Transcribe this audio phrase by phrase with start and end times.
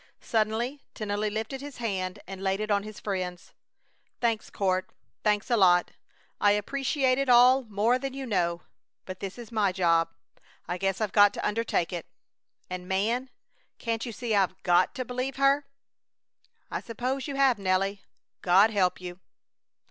[0.19, 3.53] Suddenly Tennelly lifted his hand and laid it on his friend's.
[4.19, 4.89] "Thanks, Court.
[5.23, 5.91] Thanks a lot.
[6.39, 8.63] I appreciate it all more than you know.
[9.05, 10.09] But this is my job.
[10.67, 12.07] I guess I've got to undertake it!
[12.67, 13.29] And, man!
[13.77, 15.67] can't you see I've got to believe her?"
[16.71, 18.01] "I suppose you have, Nelly.
[18.41, 19.19] God help you!"